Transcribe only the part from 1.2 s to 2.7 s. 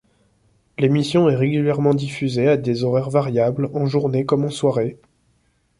est régulièrement diffusée à